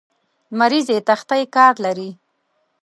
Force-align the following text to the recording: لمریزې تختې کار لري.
لمریزې 0.57 0.97
تختې 1.07 1.41
کار 1.55 1.73
لري. 1.85 2.09